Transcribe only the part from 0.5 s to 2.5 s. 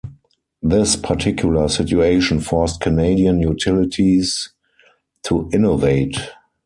This particular situation